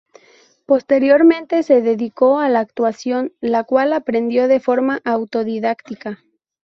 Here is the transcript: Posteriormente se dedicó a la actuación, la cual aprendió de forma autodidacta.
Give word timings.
Posteriormente 0.65 1.61
se 1.61 1.83
dedicó 1.83 2.39
a 2.39 2.49
la 2.49 2.59
actuación, 2.59 3.33
la 3.39 3.63
cual 3.63 3.93
aprendió 3.93 4.47
de 4.47 4.59
forma 4.59 4.99
autodidacta. 5.05 6.23